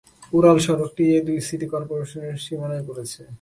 উড়ালসড়কটি 0.33 1.03
এ 1.15 1.17
দুই 1.27 1.39
সিটি 1.47 1.67
করপোরেশনের 1.73 2.35
সীমানায় 2.45 2.85
পড়েছে। 2.87 3.21